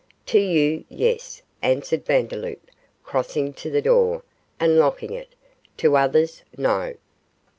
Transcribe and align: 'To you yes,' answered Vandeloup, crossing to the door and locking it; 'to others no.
'To 0.25 0.39
you 0.39 0.83
yes,' 0.89 1.43
answered 1.61 2.07
Vandeloup, 2.07 2.71
crossing 3.03 3.53
to 3.53 3.69
the 3.69 3.83
door 3.83 4.23
and 4.59 4.79
locking 4.79 5.13
it; 5.13 5.35
'to 5.77 5.95
others 5.95 6.41
no. 6.57 6.95